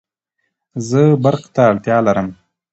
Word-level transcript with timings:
زه 0.87 1.01
برق 1.23 1.43
ته 1.53 1.61
اړتیا 1.71 1.97
لرم 2.07 2.27